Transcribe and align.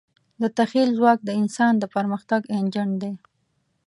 د 0.41 0.43
تخیل 0.57 0.89
ځواک 0.97 1.19
د 1.23 1.29
انسان 1.41 1.73
د 1.79 1.83
پرمختګ 1.95 2.41
انجن 2.57 2.89
دی. 3.01 3.11